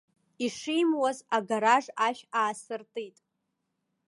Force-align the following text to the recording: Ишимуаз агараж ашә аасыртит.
Ишимуаз 0.45 1.17
агараж 1.37 1.85
ашә 2.07 2.23
аасыртит. 2.39 3.15